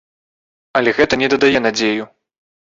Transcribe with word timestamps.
Але 0.79 0.95
гэта 1.01 1.13
не 1.25 1.31
дадае 1.35 1.55
надзею. 1.69 2.03